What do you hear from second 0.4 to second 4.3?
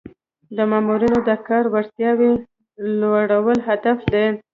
د مامورینو د کاري وړتیاوو لوړول هدف دی.